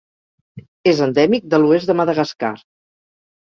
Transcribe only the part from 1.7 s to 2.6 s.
de Madagascar.